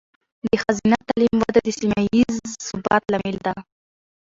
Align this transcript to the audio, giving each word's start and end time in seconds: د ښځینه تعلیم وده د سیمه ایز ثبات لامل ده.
د 0.43 0.45
ښځینه 0.61 0.97
تعلیم 1.07 1.35
وده 1.39 1.59
د 1.65 1.69
سیمه 1.79 1.99
ایز 2.15 2.35
ثبات 2.67 3.03
لامل 3.11 3.37
ده. 3.45 3.53